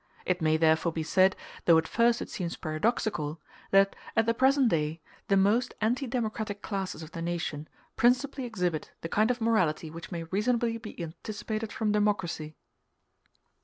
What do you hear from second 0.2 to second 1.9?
It may therefore be said, though at